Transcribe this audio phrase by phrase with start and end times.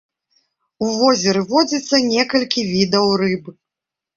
[0.85, 3.43] У возеры водзіцца некалькі відаў рыб.